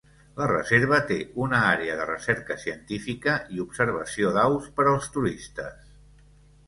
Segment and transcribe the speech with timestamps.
[0.37, 1.17] La reserva té
[1.47, 5.97] una àrea de recerca científica i observació d'aus per als turistes.